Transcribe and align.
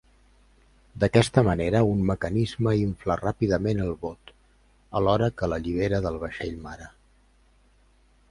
D'aquesta 1.01 1.41
manera, 1.47 1.81
un 1.89 1.99
mecanisme 2.11 2.71
infla 2.79 3.17
ràpidament 3.19 3.83
el 3.83 3.93
bot, 4.07 4.33
alhora 5.01 5.29
que 5.41 5.49
l'allibera 5.51 5.99
del 6.07 6.17
vaixell 6.25 6.57
mare. 6.67 6.89